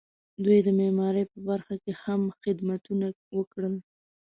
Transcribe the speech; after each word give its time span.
دوی 0.43 0.59
د 0.63 0.67
معمارۍ 0.79 1.23
په 1.31 1.39
برخه 1.49 1.75
کې 1.83 1.91
هم 2.03 2.21
خدمتونه 2.41 3.07
وکړل. 3.37 3.75